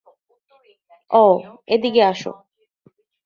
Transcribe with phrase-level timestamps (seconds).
[1.11, 1.33] অও,
[1.67, 2.31] এদিকে এসো।